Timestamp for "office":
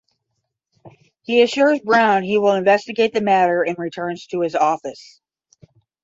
4.55-5.21